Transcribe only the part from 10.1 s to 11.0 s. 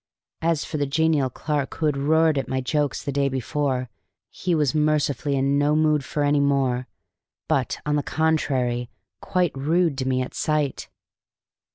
at sight.